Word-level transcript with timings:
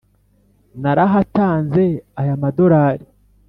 narahatanze 0.81 1.85
ay' 2.19 2.29
amadolari 2.35 3.05